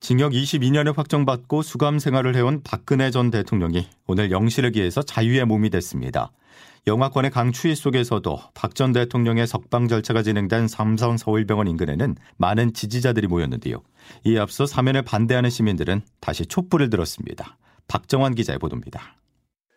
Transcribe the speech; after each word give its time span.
징역 0.00 0.32
22년을 0.32 0.96
확정받고 0.96 1.60
수감 1.62 1.98
생활을 1.98 2.34
해온 2.34 2.62
박근혜 2.64 3.10
전 3.10 3.30
대통령이 3.30 3.86
오늘 4.06 4.30
영실을 4.30 4.72
기해서 4.72 5.02
자유의 5.02 5.44
몸이 5.44 5.68
됐습니다. 5.70 6.32
영화권의 6.86 7.30
강추위 7.30 7.74
속에서도 7.74 8.40
박 8.54 8.74
전 8.74 8.92
대통령의 8.92 9.46
석방 9.46 9.88
절차가 9.88 10.22
진행된 10.22 10.68
삼성 10.68 11.18
서울병원 11.18 11.68
인근에는 11.68 12.16
많은 12.38 12.72
지지자들이 12.72 13.26
모였는데요. 13.26 13.82
이에 14.24 14.38
앞서 14.38 14.64
사면을 14.64 15.02
반대하는 15.02 15.50
시민들은 15.50 16.00
다시 16.20 16.46
촛불을 16.46 16.88
들었습니다. 16.88 17.58
박정환 17.86 18.34
기자의 18.34 18.58
보도입니다. 18.58 19.16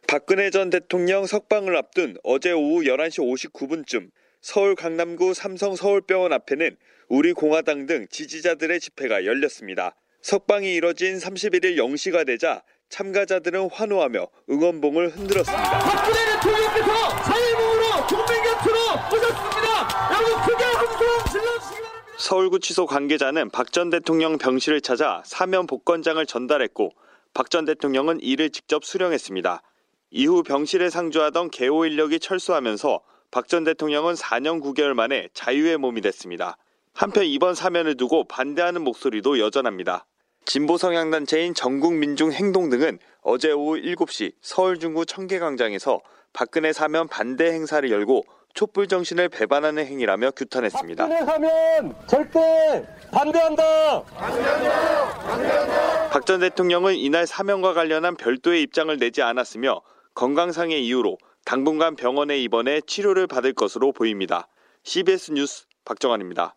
박근혜 0.07 0.49
전 0.51 0.69
대통령 0.69 1.25
석방을 1.25 1.75
앞둔 1.75 2.15
어제 2.23 2.53
오후 2.53 2.83
11시 2.83 3.51
59분쯤 3.51 4.09
서울 4.41 4.75
강남구 4.75 5.33
삼성 5.33 5.75
서울병원 5.75 6.31
앞에는 6.31 6.77
우리 7.09 7.33
공화당 7.33 7.85
등 7.87 8.07
지지자들의 8.09 8.79
집회가 8.79 9.25
열렸습니다. 9.25 9.95
석방이 10.23 10.73
이뤄진 10.75 11.17
31일 11.17 11.75
0시가 11.75 12.25
되자 12.25 12.63
참가자들은 12.87 13.69
환호하며 13.69 14.25
응원봉을 14.49 15.09
흔들었습니다. 15.09 15.79
박근혜 15.79 16.25
대통령께서 16.31 17.09
사회봉으로 17.23 18.07
국민 18.07 18.43
곁으로 18.43 18.79
오셨습니다. 19.11 20.13
여러분 20.13 20.41
크게 20.47 20.63
함성 20.63 21.29
질러주시기 21.29 21.81
바랍니다. 21.81 22.13
서울구치소 22.17 22.85
관계자는 22.85 23.49
박 23.49 23.73
전 23.73 23.89
대통령 23.89 24.37
병실을 24.37 24.79
찾아 24.79 25.21
사면 25.25 25.67
복권장을 25.67 26.25
전달했고 26.25 26.91
박 27.33 27.49
전 27.49 27.65
대통령은 27.65 28.21
이를 28.21 28.49
직접 28.49 28.85
수령했습니다. 28.85 29.61
이후 30.11 30.41
병실에 30.43 30.89
상주하던 30.89 31.49
개호 31.49 31.85
인력이 31.85 32.19
철수하면서 32.19 33.01
박 33.29 33.49
전 33.49 33.65
대통령은 33.65 34.13
4년 34.13 34.61
9개월 34.61 34.93
만에 34.93 35.27
자유의 35.33 35.79
몸이 35.79 35.99
됐습니다. 35.99 36.55
한편 36.93 37.25
이번 37.25 37.55
사면을 37.55 37.97
두고 37.97 38.23
반대하는 38.29 38.83
목소리도 38.83 39.39
여전합니다. 39.39 40.05
진보 40.45 40.77
성향단체인 40.77 41.53
전국민중행동 41.53 42.69
등은 42.69 42.99
어제 43.21 43.51
오후 43.51 43.77
7시 43.81 44.33
서울 44.41 44.79
중구 44.79 45.05
청계광장에서 45.05 46.01
박근혜 46.33 46.73
사면 46.73 47.07
반대 47.07 47.51
행사를 47.51 47.89
열고 47.89 48.23
촛불 48.53 48.87
정신을 48.87 49.29
배반하는 49.29 49.85
행위라며 49.87 50.31
규탄했습니다. 50.31 51.07
박근혜 51.07 51.25
사면 51.25 51.95
절대 52.07 52.85
반대한다. 53.11 54.03
박 56.11 56.25
전 56.25 56.39
대통령은 56.41 56.95
이날 56.95 57.25
사면과 57.25 57.73
관련한 57.73 58.15
별도의 58.15 58.61
입장을 58.61 58.95
내지 58.97 59.21
않았으며 59.23 59.81
건강상의 60.13 60.85
이유로 60.85 61.17
당분간 61.45 61.95
병원에 61.95 62.37
입원해 62.37 62.79
치료를 62.81 63.25
받을 63.27 63.53
것으로 63.53 63.91
보입니다. 63.91 64.47
CBS 64.83 65.31
뉴스 65.31 65.65
박정환입니다. 65.85 66.55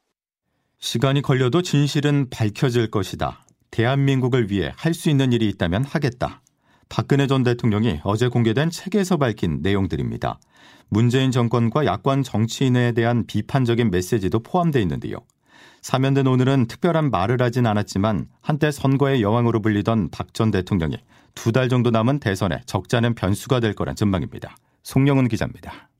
시간이 0.78 1.22
걸려도 1.22 1.62
진실은 1.62 2.28
밝혀질 2.28 2.90
것이다. 2.90 3.45
대한민국을 3.70 4.50
위해 4.50 4.72
할 4.76 4.94
수 4.94 5.10
있는 5.10 5.32
일이 5.32 5.48
있다면 5.48 5.84
하겠다. 5.84 6.42
박근혜 6.88 7.26
전 7.26 7.42
대통령이 7.42 8.00
어제 8.04 8.28
공개된 8.28 8.70
책에서 8.70 9.16
밝힌 9.16 9.60
내용들입니다. 9.62 10.38
문재인 10.88 11.30
정권과 11.32 11.84
야권 11.84 12.22
정치인에 12.22 12.92
대한 12.92 13.26
비판적인 13.26 13.90
메시지도 13.90 14.40
포함되어 14.40 14.80
있는데요. 14.82 15.18
사면된 15.82 16.26
오늘은 16.26 16.66
특별한 16.66 17.10
말을 17.10 17.40
하진 17.42 17.66
않았지만 17.66 18.28
한때 18.40 18.70
선거의 18.70 19.22
여왕으로 19.22 19.60
불리던 19.62 20.10
박 20.10 20.32
전 20.32 20.50
대통령이 20.50 20.96
두 21.34 21.52
달 21.52 21.68
정도 21.68 21.90
남은 21.90 22.18
대선에 22.20 22.62
적잖은 22.66 23.14
변수가 23.14 23.60
될 23.60 23.74
거란 23.74 23.94
전망입니다. 23.94 24.56
송영은 24.84 25.28
기자입니다. 25.28 25.90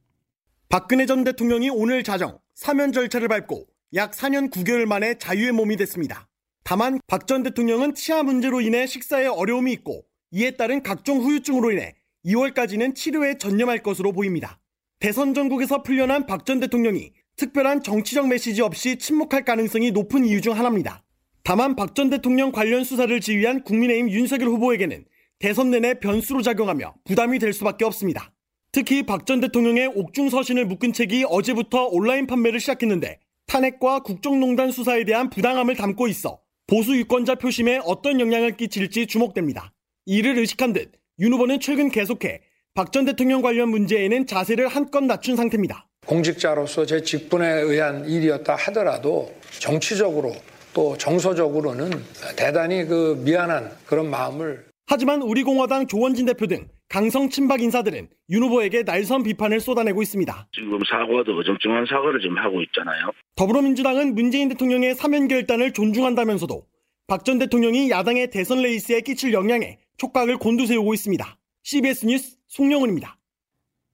박근혜 0.69 1.07
전 1.07 1.25
대통령이 1.25 1.71
오늘 1.71 2.03
자정 2.03 2.39
사면 2.55 2.93
절차를 2.93 3.29
밟고 3.29 3.67
약 3.95 4.13
4년 4.13 4.51
9개월 4.51 4.87
만에 4.87 5.19
자유의 5.19 5.53
몸이 5.53 5.77
됐습니다. 5.77 6.27
다만 6.69 6.99
박 7.07 7.29
전 7.29 7.45
대통령은 7.45 7.95
치아 7.95 8.25
문제로 8.25 8.61
인해 8.61 8.89
식사에 8.89 9.27
어려움이 9.27 9.73
있고 9.73 10.05
이에 10.33 10.51
따른 10.51 10.83
각종 10.83 11.21
후유증으로 11.21 11.71
인해 11.71 11.95
2월까지는 12.25 12.97
치료에 12.97 13.39
전념할 13.39 13.85
것으로 13.85 14.11
보입니다. 14.13 14.59
대선 14.99 15.33
전국에서 15.33 15.85
풀려난 15.85 16.27
박 16.27 16.45
전 16.45 16.59
대통령이 16.59 17.13
특별한 17.37 17.85
정치적 17.85 18.27
메시지 18.27 18.63
없이 18.63 18.97
침묵할 18.99 19.45
가능성이 19.45 19.93
높은 19.93 20.25
이유 20.25 20.41
중 20.41 20.59
하나입니다. 20.59 21.05
다만 21.45 21.77
박 21.77 21.95
전 21.95 22.11
대통령 22.11 22.51
관련 22.51 22.83
수사를 22.83 23.21
지휘한 23.21 23.63
국민의힘 23.63 24.11
윤석열 24.11 24.49
후보에게는 24.49 25.05
대선 25.39 25.71
내내 25.71 26.01
변수로 26.01 26.43
작용하며 26.43 26.95
부담이 27.05 27.39
될 27.39 27.53
수밖에 27.53 27.85
없습니다. 27.85 28.33
특히 28.73 29.05
박 29.05 29.25
전 29.25 29.39
대통령의 29.39 29.87
옥중 29.95 30.31
서신을 30.31 30.65
묶은 30.67 30.93
책이 30.93 31.27
어제부터 31.29 31.85
온라인 31.87 32.27
판매를 32.27 32.59
시작했는데 32.59 33.21
탄핵과 33.47 34.01
국정농단 34.01 34.73
수사에 34.73 35.05
대한 35.05 35.31
부당함을 35.31 35.77
담고 35.77 36.09
있어 36.09 36.41
보수 36.67 36.97
유권자 36.97 37.37
표심에 37.37 37.81
어떤 37.85 38.19
영향을 38.19 38.57
끼칠지 38.57 39.07
주목됩니다. 39.07 39.73
이를 40.07 40.39
의식한 40.39 40.73
듯 40.73 40.91
윤 41.19 41.33
후보는 41.33 41.61
최근 41.61 41.89
계속해 41.91 42.41
박 42.75 42.93
전 42.93 43.07
대통령 43.07 43.41
관련 43.41 43.71
문제에는 43.71 44.27
자세를 44.27 44.69
한껏 44.69 45.03
낮춘 45.05 45.35
상태입니다. 45.37 45.89
공직자로서 46.07 46.85
제 46.85 47.01
직분에 47.03 47.47
의한 47.63 48.07
일이었다 48.07 48.55
하더라도 48.55 49.33
정치적으로 49.61 50.35
또 50.75 50.97
정서적으로는 50.99 51.91
대단히 52.37 52.85
그 52.85 53.19
미안한 53.25 53.71
그런 53.87 54.11
마음을 54.11 54.67
하지만 54.89 55.23
우리공화당 55.23 55.87
조원진 55.87 56.27
대표 56.27 56.47
등 56.47 56.69
강성 56.89 57.29
친박 57.31 57.61
인사들은 57.63 58.09
윤 58.31 58.43
후보에게 58.45 58.85
날선 58.85 59.23
비판을 59.25 59.61
쏟아내고 59.61 60.03
있습니다. 60.03 60.49
지금 60.53 60.79
사과도 60.89 61.37
어정쩡한 61.39 61.87
사과를 61.89 62.21
지금 62.21 62.39
하고 62.39 62.63
있잖아요. 62.63 63.11
더불어민주당은 63.35 64.15
문재인 64.15 64.49
대통령의 64.49 64.95
사면 64.95 65.27
결단을 65.29 65.73
존중한다면서도 65.73 66.63
박 67.09 67.25
전 67.25 67.39
대통령이 67.39 67.91
야당의 67.91 68.31
대선 68.31 68.63
레이스에 68.63 69.01
끼칠 69.01 69.33
영향에 69.33 69.79
촉각을 69.99 70.39
곤두세우고 70.39 70.95
있습니다. 70.95 71.37
CBS 71.65 72.07
뉴스 72.07 72.37
송영훈입니다. 72.49 73.17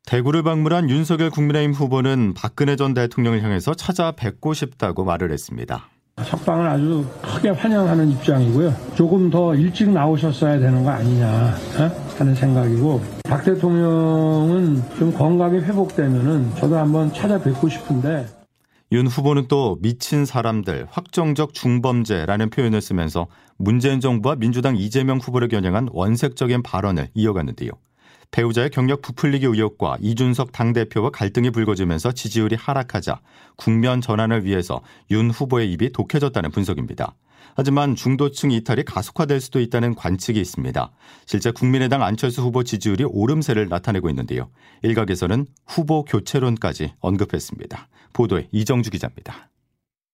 대구를 0.07 0.43
방문한 0.43 0.91
윤석열 0.91 1.31
국민의힘 1.31 1.73
후보는 1.73 2.35
박근혜 2.35 2.77
전 2.77 2.93
대통령을 2.95 3.43
향해서 3.43 3.75
찾아뵙고 3.75 4.53
싶다고 4.55 5.05
말을 5.05 5.31
했습니다. 5.31 5.89
석방을 6.23 6.67
아주 6.67 7.07
크게 7.23 7.51
환영하는 7.51 8.11
입장이고요. 8.11 8.75
조금 8.97 9.31
더 9.31 9.55
일찍 9.55 9.89
나오셨어야 9.91 10.59
되는 10.59 10.83
거 10.85 10.91
아니냐 10.91 11.27
어? 11.81 12.02
하는 12.19 12.35
생각이고 12.35 13.03
박 13.25 13.45
대통령은 13.45 14.83
좀 14.99 15.13
건강이 15.13 15.59
회복되면은 15.61 16.55
저도 16.57 16.77
한번 16.77 17.13
찾아뵙고 17.13 17.69
싶은데 17.69 18.27
윤 18.93 19.07
후보는 19.07 19.49
또 19.49 19.79
미친 19.81 20.27
사람들, 20.27 20.87
확정적 20.91 21.55
중범죄라는 21.55 22.51
표현을 22.51 22.83
쓰면서 22.83 23.27
문재인 23.57 24.01
정부와 24.01 24.37
민주당 24.37 24.77
이재명 24.77 25.17
후보를 25.17 25.49
겨냥한 25.49 25.89
원색적인 25.93 26.63
발언을 26.63 27.09
이어갔는데요. 27.15 27.71
배우자의 28.33 28.69
경력 28.69 29.01
부풀리기 29.01 29.47
의혹과 29.47 29.97
이준석 30.01 30.53
당대표와 30.53 31.11
갈등이 31.11 31.51
불거지면서 31.51 32.13
지지율이 32.13 32.57
하락하자 32.57 33.21
국면 33.57 34.03
전환을 34.03 34.45
위해서 34.45 34.83
윤 35.11 35.31
후보의 35.31 35.73
입이 35.73 35.93
독해졌다는 35.93 36.51
분석입니다. 36.51 37.15
하지만 37.55 37.95
중도층 37.95 38.51
이탈이 38.51 38.85
가속화될 38.85 39.41
수도 39.41 39.61
있다는 39.61 39.95
관측이 39.95 40.41
있습니다. 40.41 40.91
실제 41.27 41.51
국민의당 41.51 42.03
안철수 42.03 42.43
후보 42.43 42.63
지지율이 42.65 43.05
오름세를 43.05 43.69
나타내고 43.69 44.09
있는데요. 44.11 44.51
일각에서는 44.83 45.47
후보 45.67 46.05
교체론까지 46.05 46.93
언급했습니다. 47.01 47.89
보도에 48.13 48.49
이정주 48.53 48.91
기자입니다. 48.91 49.51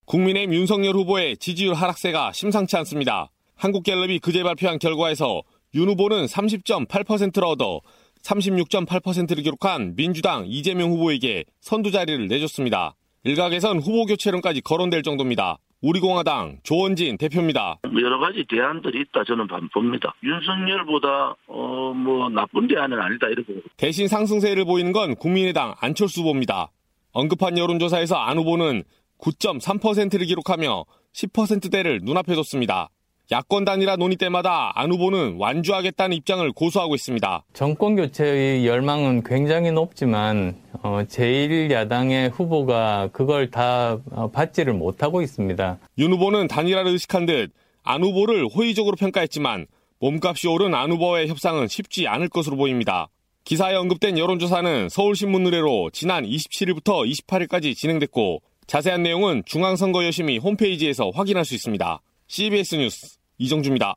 국민의힘 0.06 0.54
윤석열 0.54 0.94
후보의 0.94 1.36
지지율 1.36 1.74
하락세가 1.74 2.32
심상치 2.32 2.76
않습니다. 2.78 3.30
한국갤럽이 3.56 4.20
그제 4.20 4.42
발표한 4.42 4.78
결과에서 4.78 5.42
윤 5.74 5.88
후보는 5.88 6.26
30.8%를 6.26 7.44
얻어 7.44 7.80
36.8%를 8.22 9.42
기록한 9.42 9.94
민주당 9.96 10.44
이재명 10.46 10.90
후보에게 10.92 11.44
선두 11.60 11.90
자리를 11.90 12.26
내줬습니다. 12.28 12.96
일각에선 13.24 13.78
후보 13.80 14.06
교체론까지 14.06 14.60
거론될 14.62 15.02
정도입니다. 15.02 15.58
우리공화당 15.80 16.58
조원진 16.64 17.18
대표입니다. 17.18 17.78
여러 18.02 18.18
가지 18.18 18.44
대안들이 18.48 19.00
있다 19.02 19.24
저는 19.24 19.46
봅니다. 19.72 20.14
윤석열보다 20.22 21.36
어, 21.46 21.92
뭐 21.94 22.28
나쁜 22.28 22.66
대안은 22.66 22.98
아니다 22.98 23.28
이렇게. 23.28 23.60
대신 23.76 24.08
상승세를 24.08 24.64
보이는 24.64 24.92
건 24.92 25.14
국민의당 25.14 25.74
안철수 25.80 26.20
후보입니다. 26.20 26.70
언급한 27.12 27.58
여론조사에서 27.58 28.16
안 28.16 28.38
후보는 28.38 28.82
9.3%를 29.18 30.26
기록하며 30.26 30.84
10%대를 31.12 32.00
눈앞에 32.02 32.34
뒀습니다. 32.34 32.88
야권 33.30 33.64
단일화 33.64 33.96
논의 33.96 34.16
때마다 34.16 34.72
안 34.74 34.90
후보는 34.90 35.36
완주하겠다는 35.38 36.16
입장을 36.16 36.50
고수하고 36.52 36.94
있습니다. 36.94 37.44
정권 37.52 37.96
교체의 37.96 38.66
열망은 38.66 39.22
굉장히 39.22 39.70
높지만 39.70 40.56
어, 40.82 41.02
제1야당의 41.06 42.32
후보가 42.32 43.10
그걸 43.12 43.50
다 43.50 43.98
어, 44.10 44.30
받지를 44.30 44.72
못하고 44.72 45.20
있습니다. 45.20 45.78
윤 45.98 46.12
후보는 46.12 46.48
단일화를 46.48 46.92
의식한 46.92 47.26
듯 47.26 47.52
안 47.88 48.02
후보를 48.02 48.46
호의적으로 48.54 48.96
평가했지만 48.96 49.66
몸값이 50.00 50.46
오른 50.46 50.74
안 50.74 50.92
후보의 50.92 51.28
협상은 51.28 51.68
쉽지 51.68 52.06
않을 52.06 52.28
것으로 52.28 52.56
보입니다. 52.56 53.08
기사에 53.44 53.74
언급된 53.76 54.18
여론조사는 54.18 54.90
서울신문 54.90 55.46
의뢰로 55.46 55.88
지난 55.94 56.24
27일부터 56.24 57.10
28일까지 57.10 57.74
진행됐고 57.74 58.42
자세한 58.66 59.02
내용은 59.02 59.42
중앙선거여심이 59.46 60.36
홈페이지에서 60.36 61.08
확인할 61.14 61.46
수 61.46 61.54
있습니다. 61.54 62.00
CBS 62.26 62.74
뉴스 62.74 63.17
이정주입니다. 63.38 63.94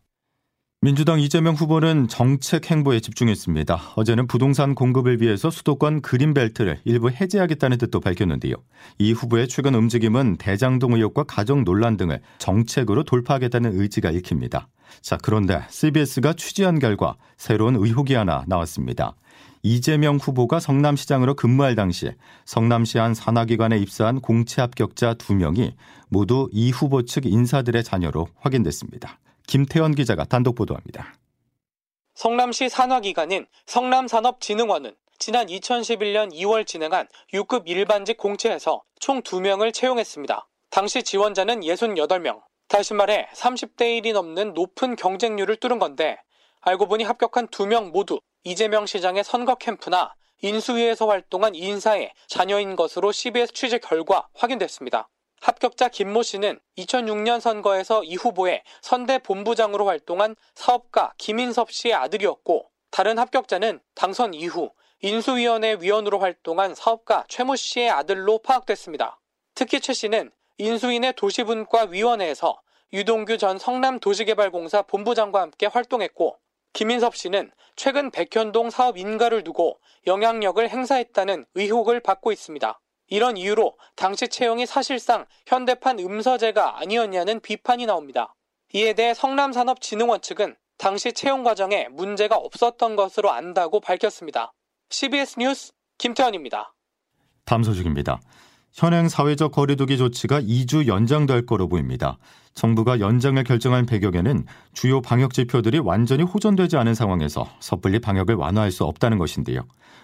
민주당 0.83 1.19
이재명 1.19 1.53
후보는 1.53 2.07
정책 2.07 2.71
행보에 2.71 3.01
집중했습니다. 3.01 3.93
어제는 3.95 4.25
부동산 4.25 4.73
공급을 4.73 5.21
위해서 5.21 5.51
수도권 5.51 6.01
그린벨트를 6.01 6.79
일부 6.85 7.11
해제하겠다는 7.11 7.77
뜻도 7.77 7.99
밝혔는데요. 7.99 8.55
이 8.97 9.13
후보의 9.13 9.47
최근 9.47 9.75
움직임은 9.75 10.37
대장동 10.37 10.93
의혹과 10.93 11.25
가정 11.25 11.63
논란 11.63 11.97
등을 11.97 12.19
정책으로 12.39 13.03
돌파하겠다는 13.03 13.79
의지가 13.79 14.09
읽힙니다. 14.09 14.69
자, 15.01 15.17
그런데 15.21 15.61
CBS가 15.69 16.33
취재한 16.33 16.79
결과 16.79 17.15
새로운 17.37 17.75
의혹이 17.75 18.15
하나 18.15 18.43
나왔습니다. 18.47 19.15
이재명 19.63 20.17
후보가 20.17 20.59
성남시장으로 20.59 21.35
근무할 21.35 21.75
당시 21.75 22.11
성남시 22.45 22.97
한 22.97 23.13
산하기관에 23.13 23.77
입사한 23.77 24.19
공채 24.19 24.61
합격자 24.61 25.13
2명이 25.13 25.73
모두 26.09 26.49
이 26.51 26.71
후보 26.71 27.03
측 27.03 27.27
인사들의 27.27 27.83
자녀로 27.83 28.27
확인됐습니다. 28.39 29.19
김태현 29.47 29.95
기자가 29.95 30.25
단독 30.25 30.55
보도합니다. 30.55 31.13
성남시 32.13 32.69
산하기관인 32.69 33.47
성남산업진흥원은 33.65 34.95
지난 35.17 35.47
2011년 35.47 36.33
2월 36.33 36.65
진행한 36.65 37.07
6급 37.33 37.63
일반직 37.67 38.17
공채에서 38.17 38.81
총 38.99 39.21
2명을 39.21 39.73
채용했습니다. 39.73 40.47
당시 40.69 41.03
지원자는 41.03 41.61
68명. 41.61 42.41
다시 42.67 42.93
말해 42.93 43.27
30대 43.33 44.01
1이 44.01 44.13
넘는 44.13 44.53
높은 44.53 44.95
경쟁률을 44.95 45.57
뚫은 45.57 45.77
건데 45.77 46.17
알고 46.61 46.87
보니 46.87 47.03
합격한 47.03 47.47
2명 47.49 47.91
모두 47.91 48.21
이재명 48.43 48.85
시장의 48.85 49.23
선거 49.23 49.55
캠프나 49.55 50.13
인수위에서 50.41 51.05
활동한 51.07 51.53
인사의 51.53 52.13
자녀인 52.27 52.75
것으로 52.75 53.11
CBS 53.11 53.53
취재 53.53 53.77
결과 53.77 54.27
확인됐습니다. 54.33 55.09
합격자 55.41 55.89
김모 55.89 56.21
씨는 56.21 56.59
2006년 56.77 57.39
선거에서 57.39 58.03
이 58.03 58.15
후보의 58.15 58.63
선대 58.81 59.17
본부장으로 59.17 59.87
활동한 59.87 60.35
사업가 60.53 61.13
김인섭 61.17 61.71
씨의 61.71 61.95
아들이었고 61.95 62.69
다른 62.91 63.17
합격자는 63.17 63.79
당선 63.95 64.35
이후 64.35 64.69
인수위원회 65.01 65.77
위원으로 65.79 66.19
활동한 66.19 66.75
사업가 66.75 67.25
최모 67.27 67.55
씨의 67.55 67.89
아들로 67.89 68.37
파악됐습니다. 68.37 69.19
특히 69.55 69.79
최 69.79 69.93
씨는 69.93 70.31
인수인의 70.57 71.13
도시분과 71.13 71.85
위원회에서 71.85 72.61
유동규 72.93 73.39
전 73.39 73.57
성남도시개발공사 73.57 74.83
본부장과 74.83 75.41
함께 75.41 75.65
활동했고 75.65 76.37
김인섭 76.73 77.15
씨는 77.15 77.51
최근 77.75 78.11
백현동 78.11 78.69
사업 78.69 78.97
인가를 78.97 79.43
두고 79.43 79.79
영향력을 80.05 80.69
행사했다는 80.69 81.45
의혹을 81.55 81.99
받고 82.01 82.31
있습니다. 82.31 82.80
이런 83.11 83.35
이유로 83.35 83.77
당시 83.97 84.29
채용이 84.29 84.65
사실상 84.65 85.25
현대판 85.45 85.99
음서제가 85.99 86.79
아니었냐는 86.79 87.41
비판이 87.41 87.85
나옵니다. 87.85 88.33
이에 88.73 88.93
대해 88.93 89.13
성남산업진흥원 89.13 90.21
측은 90.21 90.55
당시 90.77 91.11
채용 91.11 91.43
과정에 91.43 91.89
문제가 91.91 92.37
없었던 92.37 92.95
것으로 92.95 93.29
안다고 93.29 93.81
밝혔습니다. 93.81 94.53
CBS 94.89 95.39
뉴스 95.39 95.73
김태현입니다. 95.97 96.73
다음 97.43 97.63
소식입니다. 97.63 98.21
현행 98.71 99.09
사회적 99.09 99.51
거리두기 99.51 99.97
조치가 99.97 100.39
2주 100.39 100.87
연장될 100.87 101.45
거로 101.45 101.67
보입니다. 101.67 102.17
정부가 102.53 103.01
연장을 103.01 103.43
결정한 103.43 103.85
배경에는 103.85 104.45
주요 104.71 105.01
방역 105.01 105.33
지표들이 105.33 105.79
완전히 105.79 106.23
호전되지 106.23 106.77
않은 106.77 106.95
상황에서 106.95 107.45
섣불리 107.59 107.99
방역을 107.99 108.35
완화할 108.35 108.71
수 108.71 108.85
없다는 108.85 109.17
것인데요. 109.17 109.63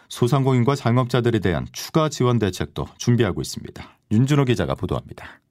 소상공인과 0.09 0.75
자영업자들에 0.75 1.39
대한 1.39 1.67
추가 1.71 2.09
지원 2.09 2.39
대책도 2.39 2.87
준비하고 2.97 3.41
있습니다. 3.41 3.97
윤준호 4.11 4.45
기자가 4.45 4.75
보도합니다. 4.75 5.41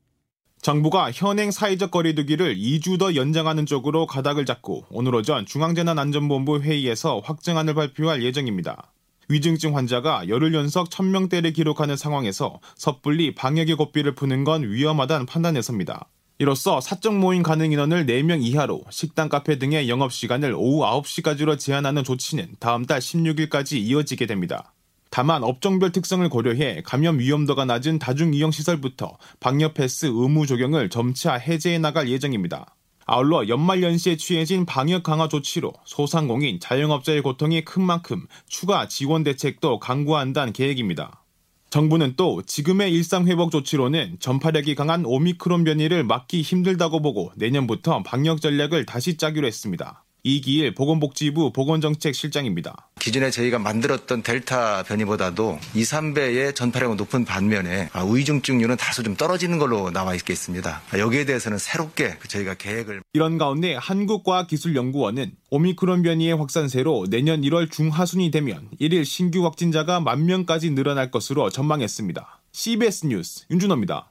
정부가 0.63 1.13
현행 1.13 1.51
사회적 1.51 1.91
거리두기를 1.91 2.57
2주 2.57 2.99
더 2.99 3.15
연장하는 3.15 3.67
쪽으로 3.67 4.07
가닥을 4.07 4.47
잡고 4.47 4.85
오늘 4.91 5.15
오전 5.15 5.47
중앙재난안전본부 5.47 6.61
회의에서 6.61 7.21
확정안을 7.25 7.75
발표할 7.75 8.23
예정입니다. 8.23 8.93
위중증 9.29 9.77
환자가 9.77 10.29
열흘 10.29 10.55
연속 10.55 10.89
1000명대를 10.89 11.55
기록하는 11.55 11.97
상황에서 11.97 12.61
섣불리 12.77 13.35
방역의 13.35 13.77
고삐를 13.77 14.15
푸는 14.15 14.45
건 14.45 14.65
위험하다는 14.65 15.27
판단에서입니다. 15.27 16.09
이로써 16.39 16.83
사적 16.83 17.17
모임 17.17 17.43
가능 17.43 17.73
인원을 17.73 18.05
4명 18.05 18.43
이하로 18.43 18.83
식당, 18.91 19.31
카페 19.31 19.59
등의 19.59 19.89
영업 19.89 20.13
시간을 20.13 20.55
오후 20.55 20.83
9시까지로 20.83 21.59
제한하는 21.59 22.05
조치는 22.05 22.57
다음 22.61 22.85
달 22.85 23.01
16일까지 23.01 23.79
이어지게 23.79 24.27
됩니다. 24.27 24.75
다만 25.09 25.43
업종별 25.43 25.93
특성을 25.93 26.29
고려해 26.29 26.83
감염 26.85 27.21
위험도가 27.21 27.65
낮은 27.65 27.99
다중 27.99 28.35
이용 28.35 28.51
시설부터 28.51 29.17
방역 29.41 29.73
패스 29.73 30.05
의무 30.07 30.47
적용을 30.47 30.91
점차 30.91 31.35
해제해 31.37 31.79
나갈 31.79 32.11
예정입니다. 32.11 32.75
아울러 33.07 33.49
연말 33.49 33.83
연시에 33.83 34.17
취해진 34.17 34.67
방역 34.67 35.05
강화 35.05 35.29
조치로 35.29 35.73
소상공인, 35.87 36.61
자영업자의 36.61 37.23
고통이 37.23 37.65
큰 37.65 37.83
만큼 37.83 38.27
추가 38.47 38.89
지원 38.89 39.23
대책도 39.23 39.79
강구한다는 39.79 40.53
계획입니다. 40.53 41.23
정부는 41.71 42.15
또 42.17 42.43
지금의 42.43 42.93
일상회복 42.93 43.51
조치로는 43.51 44.17
전파력이 44.21 44.75
강한 44.75 45.05
오미크론 45.05 45.65
변이를 45.65 46.05
막기 46.05 46.43
힘들다고 46.43 47.03
보고 47.03 47.33
내년부터 47.37 48.03
방역 48.03 48.41
전략을 48.41 48.87
다시 48.87 49.17
짜기로 49.17 49.47
했습니다. 49.47 50.06
이기일 50.27 50.75
보건복지부 50.75 51.53
보건정책실장입니다. 51.53 52.89
기존에 52.99 53.31
저희가 53.31 53.61
만들었던 53.61 54.25
델타 54.25 54.83
변이보다도 54.83 55.61
2, 55.75 55.83
3배의 55.85 56.53
전파력은 56.53 56.97
높은 56.97 57.25
반면에 57.25 57.89
위중증률은 58.13 58.77
다소 58.77 59.05
좀 59.05 59.15
떨어지는 59.15 59.59
걸로 59.59 59.93
나와 59.93 60.17
있겠습니다. 60.17 60.83
여기에 60.99 61.27
대해서는 61.27 61.59
새롭게 61.59 62.19
저희가 62.27 62.55
계획을 62.55 63.03
이런 63.13 63.39
가운데 63.39 63.77
한국과기술연구원은 63.77 65.31
오미크론 65.51 66.03
변이의 66.03 66.37
확산세로 66.37 67.07
내년 67.09 67.43
1월 67.43 67.71
중하순이 67.71 68.33
되면 68.33 68.69
1일 68.81 69.05
신규 69.05 69.45
확진자가 69.45 70.01
만 70.01 70.27
명까지 70.27 70.71
늘어날 70.71 71.13
것으로 71.13 71.51
전망했습니다. 71.51 72.41
CBS 72.51 73.07
뉴스 73.07 73.45
윤준호입니다. 73.49 74.11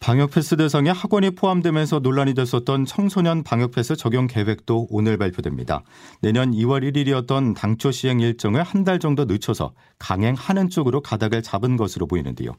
방역 0.00 0.30
패스 0.30 0.56
대상에 0.56 0.88
학원이 0.88 1.32
포함되면서 1.32 1.98
논란이 1.98 2.32
됐었던 2.32 2.86
청소년 2.86 3.42
방역 3.42 3.72
패스 3.72 3.94
적용 3.96 4.26
계획도 4.26 4.86
오늘 4.88 5.18
발표됩니다. 5.18 5.82
내년 6.22 6.52
2월 6.52 6.82
1일이었던 6.90 7.54
당초 7.54 7.90
시행 7.92 8.18
일정을 8.18 8.62
한 8.62 8.80
달 8.82 8.98
정도 8.98 9.26
늦춰서 9.26 9.74
강행하는 9.98 10.70
쪽으로 10.70 11.02
가닥을 11.02 11.42
잡은 11.42 11.76
것으로 11.76 12.06
보이는데요. 12.06 12.52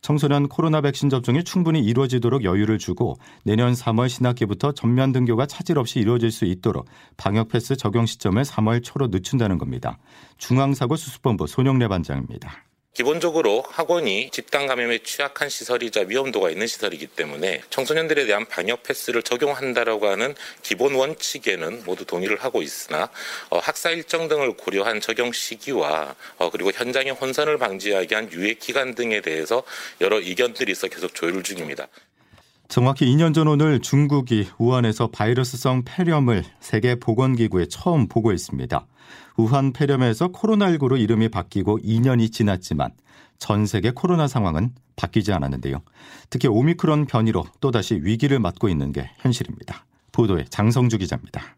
청소년 0.00 0.48
코로나 0.48 0.80
백신 0.80 1.10
접종이 1.10 1.44
충분히 1.44 1.80
이루어지도록 1.84 2.44
여유를 2.44 2.78
주고 2.78 3.16
내년 3.44 3.74
3월 3.74 4.08
신학기부터 4.08 4.72
전면 4.72 5.12
등교가 5.12 5.44
차질 5.44 5.78
없이 5.78 6.00
이루어질 6.00 6.30
수 6.30 6.46
있도록 6.46 6.86
방역 7.18 7.48
패스 7.48 7.76
적용 7.76 8.06
시점을 8.06 8.42
3월 8.42 8.82
초로 8.82 9.08
늦춘다는 9.08 9.58
겁니다. 9.58 9.98
중앙사고수습본부 10.38 11.46
손영래 11.46 11.88
반장입니다. 11.88 12.64
기본적으로 12.96 13.62
학원이 13.68 14.30
집단 14.30 14.66
감염에 14.66 15.00
취약한 15.00 15.50
시설이자 15.50 16.06
위험도가 16.08 16.48
있는 16.48 16.66
시설이기 16.66 17.08
때문에 17.08 17.60
청소년들에 17.68 18.24
대한 18.24 18.46
방역 18.46 18.84
패스를 18.84 19.22
적용한다라고 19.22 20.06
하는 20.06 20.34
기본 20.62 20.94
원칙에는 20.94 21.82
모두 21.84 22.06
동의를 22.06 22.42
하고 22.42 22.62
있으나 22.62 23.10
어, 23.50 23.58
학사 23.58 23.90
일정 23.90 24.28
등을 24.28 24.54
고려한 24.56 25.02
적용 25.02 25.30
시기와 25.30 26.14
어, 26.38 26.48
그리고 26.48 26.72
현장의 26.72 27.12
혼선을 27.12 27.58
방지하기 27.58 28.08
위한 28.12 28.32
유예 28.32 28.54
기간 28.54 28.94
등에 28.94 29.20
대해서 29.20 29.62
여러 30.00 30.16
의견들이 30.16 30.72
있어 30.72 30.88
계속 30.88 31.14
조율 31.14 31.42
중입니다. 31.42 31.88
정확히 32.68 33.06
2년 33.06 33.32
전 33.32 33.46
오늘 33.46 33.80
중국이 33.80 34.48
우한에서 34.58 35.08
바이러스성 35.08 35.84
폐렴을 35.84 36.44
세계 36.60 36.96
보건기구에 36.96 37.66
처음 37.66 38.08
보고했습니다. 38.08 38.86
우한 39.36 39.72
폐렴에서 39.72 40.28
코로나19로 40.28 41.00
이름이 41.00 41.28
바뀌고 41.28 41.78
2년이 41.78 42.32
지났지만 42.32 42.90
전 43.38 43.66
세계 43.66 43.92
코로나 43.92 44.26
상황은 44.26 44.74
바뀌지 44.96 45.32
않았는데요. 45.32 45.82
특히 46.28 46.48
오미크론 46.48 47.06
변이로 47.06 47.46
또다시 47.60 48.00
위기를 48.02 48.40
맞고 48.40 48.68
있는 48.68 48.92
게 48.92 49.10
현실입니다. 49.18 49.86
보도에 50.10 50.44
장성주 50.48 50.98
기자입니다. 50.98 51.56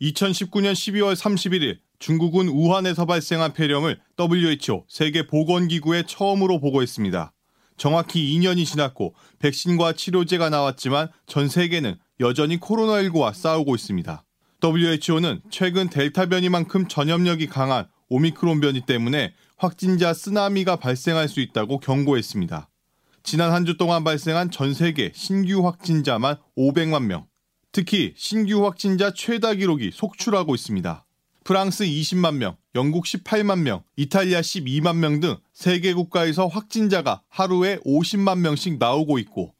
2019년 0.00 0.72
12월 0.72 1.14
31일 1.14 1.78
중국은 1.98 2.48
우한에서 2.48 3.04
발생한 3.04 3.52
폐렴을 3.52 4.00
WHO 4.18 4.84
세계 4.88 5.26
보건기구에 5.26 6.04
처음으로 6.06 6.60
보고했습니다. 6.60 7.32
정확히 7.78 8.36
2년이 8.36 8.66
지났고 8.66 9.14
백신과 9.38 9.94
치료제가 9.94 10.50
나왔지만 10.50 11.08
전 11.26 11.48
세계는 11.48 11.96
여전히 12.20 12.58
코로나19와 12.58 13.32
싸우고 13.32 13.74
있습니다. 13.76 14.24
WHO는 14.62 15.40
최근 15.50 15.88
델타 15.88 16.26
변이만큼 16.26 16.88
전염력이 16.88 17.46
강한 17.46 17.86
오미크론 18.08 18.60
변이 18.60 18.80
때문에 18.84 19.32
확진자 19.56 20.12
쓰나미가 20.12 20.76
발생할 20.76 21.28
수 21.28 21.40
있다고 21.40 21.78
경고했습니다. 21.78 22.68
지난 23.22 23.52
한 23.52 23.64
주 23.64 23.76
동안 23.76 24.04
발생한 24.04 24.50
전 24.50 24.74
세계 24.74 25.12
신규 25.14 25.64
확진자만 25.66 26.36
500만 26.56 27.04
명. 27.04 27.26
특히 27.72 28.14
신규 28.16 28.64
확진자 28.64 29.12
최다 29.12 29.54
기록이 29.54 29.90
속출하고 29.92 30.54
있습니다. 30.54 31.04
프랑스 31.48 31.84
20만 31.84 32.34
명, 32.34 32.58
영국 32.74 33.06
18만 33.06 33.60
명, 33.60 33.82
이탈리아 33.96 34.42
12만 34.42 34.96
명 34.96 35.18
등 35.20 35.38
세계 35.54 35.94
국가에서 35.94 36.46
확진자가 36.46 37.22
하루에 37.30 37.78
50만 37.86 38.40
명씩 38.40 38.76
나오고 38.76 39.18
있고 39.20 39.54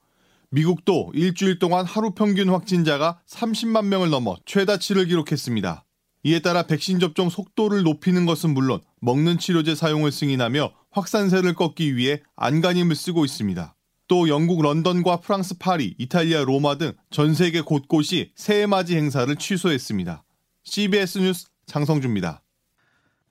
미국도 0.51 1.13
일주일 1.15 1.59
동안 1.59 1.87
하루 1.87 2.11
평균 2.11 2.51
확진자가 2.51 3.23
30만 3.27 3.87
명을 3.87 4.11
넘어 4.11 4.37
최다치를 4.45 5.07
기록했습니다. 5.07 5.87
이에 6.25 6.41
따라 6.41 6.65
백신 6.65 7.01
접종 7.01 7.31
속도를 7.31 7.85
높이는 7.85 8.27
것은 8.27 8.53
물론 8.53 8.81
먹는 9.01 9.39
치료제 9.39 9.75
사용을 9.75 10.13
승인하며 10.13 10.71
확산세를 10.91 11.55
꺾기 11.55 11.97
위해 11.97 12.21
안간힘을 12.37 12.97
쓰고 12.97 13.25
있습니다. 13.25 13.75
또 14.09 14.29
영국 14.29 14.61
런던과 14.61 15.23
프랑스 15.23 15.57
파리, 15.57 15.95
이탈리아 15.97 16.45
로마 16.45 16.77
등 16.77 16.93
전 17.09 17.33
세계 17.33 17.63
곳곳이 17.63 18.33
새해 18.37 18.67
맞이 18.67 18.95
행사를 18.95 19.35
취소했습니다. 19.35 20.23
CBS 20.65 21.19
뉴스 21.21 21.47
장성주입니다. 21.69 22.43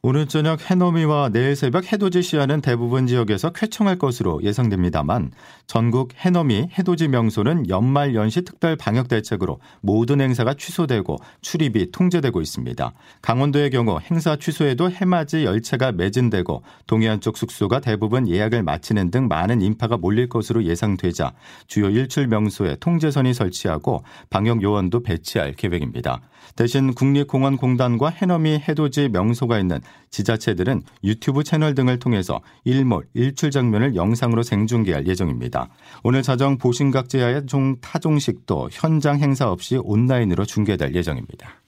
오늘 0.10 0.26
저녁 0.26 0.72
해넘이와 0.72 1.32
내일 1.34 1.54
새벽 1.58 1.92
해돋이 1.92 2.24
시야는 2.24 2.62
대부분 2.62 3.08
지역에서 3.08 3.50
쾌청할 3.50 3.98
것으로 3.98 4.42
예상됩니다만 4.42 5.34
전국 5.66 6.14
해넘이 6.16 6.70
해돋이 6.80 7.10
명소는 7.10 7.68
연말 7.68 8.16
연시 8.16 8.42
특별 8.44 8.78
방역 8.78 9.10
대책으로 9.10 9.60
모든 9.82 10.22
행사가 10.22 10.54
취소되고 10.54 11.18
출입이 11.42 11.92
통제되고 11.92 12.40
있습니다. 12.40 12.94
강원도의 13.22 13.70
경우 13.70 14.00
행사 14.00 14.38
취소에도 14.38 14.90
해맞이 14.90 15.44
열차가 15.44 15.92
매진되고 15.92 16.64
동해안 16.86 17.20
쪽 17.20 17.38
숙소가 17.38 17.82
대부분 17.82 18.30
예약을 18.30 18.64
마치는 18.64 19.12
등 19.12 19.28
많은 19.28 19.62
인파가 19.62 19.98
몰릴 19.98 20.30
것으로 20.30 20.64
예상되자 20.64 21.34
주요 21.68 21.90
일출 21.90 22.28
명소에 22.28 22.78
통제선이 22.80 23.34
설치하고 23.34 24.06
방역 24.30 24.64
요원도 24.64 25.04
배치할 25.04 25.56
계획입니다. 25.56 26.22
대신 26.56 26.94
국립공원공단과 26.94 28.08
해넘이 28.10 28.64
해돋이 28.68 29.10
명소가 29.12 29.60
있는 29.60 29.82
지자체들은 30.10 30.82
유튜브 31.04 31.44
채널 31.44 31.76
등을 31.76 32.00
통해서 32.00 32.42
일몰, 32.64 33.08
일출 33.14 33.52
장면을 33.52 33.96
영상으로 33.96 34.44
생중계할 34.44 35.08
예정입니다. 35.08 35.70
오늘 36.04 36.24
자정 36.24 36.58
보신각제야의 36.58 37.46
종 37.48 37.80
타종식도 37.82 38.70
현장 38.72 39.20
행사 39.20 39.50
없이 39.50 39.78
온라인으로 39.78 40.46
중계될 40.46 40.96
예정입니다. 40.96 41.62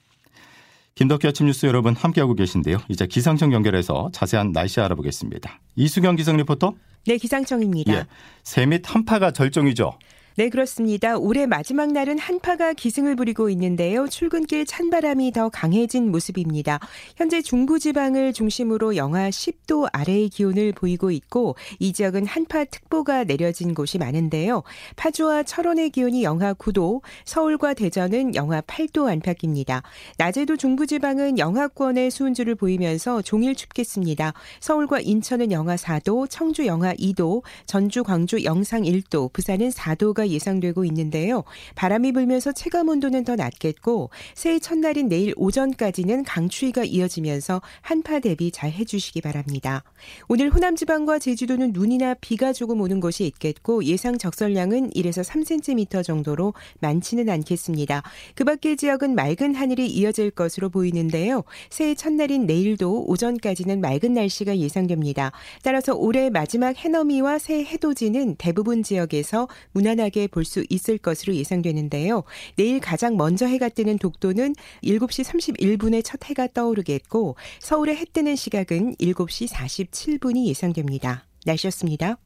김덕기 0.94 1.26
아침 1.28 1.46
뉴스 1.46 1.66
여러분 1.66 1.94
함께하고 1.94 2.34
계신데요. 2.34 2.78
이제 2.88 3.06
기상청 3.06 3.52
연결해서 3.52 4.10
자세한 4.12 4.52
날씨 4.52 4.80
알아보겠습니다. 4.80 5.60
이수경 5.76 6.16
기상 6.16 6.36
리포터. 6.36 6.74
네, 7.06 7.16
기상청입니다. 7.16 7.94
예, 7.94 8.04
새밑 8.42 8.82
한파가 8.94 9.30
절정이죠. 9.30 9.98
네, 10.40 10.48
그렇습니다. 10.48 11.18
올해 11.18 11.44
마지막 11.44 11.92
날은 11.92 12.18
한파가 12.18 12.72
기승을 12.72 13.14
부리고 13.14 13.50
있는데요. 13.50 14.08
출근길 14.08 14.64
찬바람이 14.64 15.32
더 15.32 15.50
강해진 15.50 16.10
모습입니다. 16.10 16.80
현재 17.16 17.42
중부지방을 17.42 18.32
중심으로 18.32 18.96
영하 18.96 19.28
10도 19.28 19.90
아래의 19.92 20.30
기온을 20.30 20.72
보이고 20.72 21.10
있고 21.10 21.56
이 21.78 21.92
지역은 21.92 22.24
한파특보가 22.24 23.24
내려진 23.24 23.74
곳이 23.74 23.98
많은데요. 23.98 24.62
파주와 24.96 25.42
철원의 25.42 25.90
기온이 25.90 26.22
영하 26.22 26.54
9도, 26.54 27.02
서울과 27.26 27.74
대전은 27.74 28.34
영하 28.34 28.62
8도 28.62 29.08
안팎입니다. 29.08 29.82
낮에도 30.16 30.56
중부지방은 30.56 31.38
영하권의 31.38 32.10
수은주를 32.10 32.54
보이면서 32.54 33.20
종일 33.20 33.54
춥겠습니다. 33.54 34.32
서울과 34.60 35.00
인천은 35.00 35.52
영하 35.52 35.76
4도, 35.76 36.30
청주 36.30 36.64
영하 36.64 36.94
2도, 36.94 37.42
전주, 37.66 38.02
광주 38.04 38.42
영상 38.44 38.84
1도, 38.84 39.30
부산은 39.34 39.68
4도가 39.68 40.20
기후가 40.20 40.29
예상되고 40.30 40.84
있는데요. 40.86 41.44
바람이 41.74 42.12
불면서 42.12 42.52
체감 42.52 42.88
온도는 42.88 43.24
더 43.24 43.36
낮겠고 43.36 44.10
새해 44.34 44.58
첫날인 44.58 45.08
내일 45.08 45.32
오전까지는 45.36 46.24
강추위가 46.24 46.84
이어지면서 46.84 47.62
한파 47.80 48.20
대비 48.20 48.50
잘 48.50 48.70
해주시기 48.70 49.20
바랍니다. 49.20 49.84
오늘 50.28 50.50
호남 50.50 50.76
지방과 50.76 51.18
제주도는 51.18 51.72
눈이나 51.72 52.14
비가 52.14 52.52
조금 52.52 52.80
오는 52.80 53.00
곳이 53.00 53.24
있겠고 53.26 53.84
예상 53.84 54.18
적설량은 54.18 54.90
1에서 54.90 55.24
3cm 55.24 56.04
정도로 56.04 56.54
많지는 56.80 57.28
않겠습니다. 57.28 58.02
그 58.34 58.44
밖의 58.44 58.76
지역은 58.76 59.14
맑은 59.14 59.54
하늘이 59.54 59.86
이어질 59.86 60.30
것으로 60.30 60.70
보이는데요. 60.70 61.44
새해 61.70 61.94
첫날인 61.94 62.46
내일도 62.46 63.04
오전까지는 63.06 63.80
맑은 63.80 64.14
날씨가 64.14 64.58
예상됩니다. 64.58 65.32
따라서 65.62 65.94
올해 65.94 66.30
마지막 66.30 66.76
해넘이와 66.76 67.38
새 67.38 67.64
해돋이는 67.64 68.36
대부분 68.36 68.82
지역에서 68.82 69.48
무난하게 69.72 70.09
다양하게 70.10 70.26
볼 70.26 70.44
수 70.50 70.64
있을 70.68 70.98
것으로 70.98 71.34
예상되는데요. 71.34 72.24
내일 72.56 72.80
가장 72.80 73.16
먼저 73.16 73.46
해가 73.46 73.68
뜨는 73.68 73.98
독도는 73.98 74.54
7시 74.82 75.24
31분에 75.24 76.02
첫 76.04 76.24
해가 76.24 76.48
떠오르겠고 76.48 77.36
서울의 77.60 77.96
해 77.96 78.04
뜨는 78.12 78.34
시각은 78.34 78.96
7시 78.96 79.48
47분이 79.48 80.46
예상됩니다. 80.46 81.26
날씨였습니다. 81.46 82.18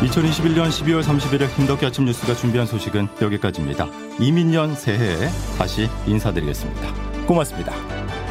2021년 0.00 0.68
12월 0.68 1.02
31일 1.02 1.54
김덕기 1.54 1.86
아침 1.86 2.04
뉴스가 2.04 2.34
준비한 2.34 2.66
소식은 2.66 3.08
여기까지입니다. 3.22 3.88
이민년 4.18 4.74
새해에 4.74 5.28
다시 5.56 5.88
인사드리겠습니다. 6.06 7.24
고맙습니다. 7.26 8.23